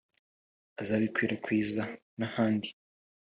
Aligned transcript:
azabikwirakwiza 0.81 1.83
n’ahandi 2.19 2.69